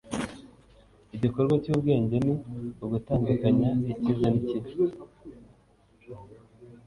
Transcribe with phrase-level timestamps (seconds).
[1.15, 2.33] igikorwa c'ubwenge ni
[2.85, 4.71] ugutandukanya icyiza n'ikibi